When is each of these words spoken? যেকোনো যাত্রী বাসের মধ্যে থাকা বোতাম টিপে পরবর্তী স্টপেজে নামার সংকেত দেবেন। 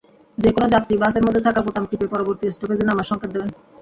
যেকোনো 0.37 0.67
যাত্রী 0.73 0.93
বাসের 0.97 1.25
মধ্যে 1.25 1.45
থাকা 1.47 1.61
বোতাম 1.65 1.83
টিপে 1.89 2.07
পরবর্তী 2.13 2.45
স্টপেজে 2.49 2.85
নামার 2.85 3.09
সংকেত 3.09 3.29
দেবেন। 3.33 3.49